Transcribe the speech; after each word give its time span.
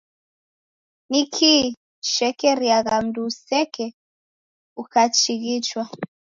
Nikii 1.09 1.65
chishekeriagha 2.03 2.97
mndu 3.05 3.21
useke 3.29 3.85
ukachighichwa? 4.81 5.83